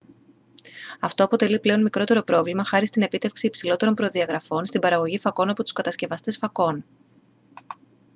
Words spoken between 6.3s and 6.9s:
φακών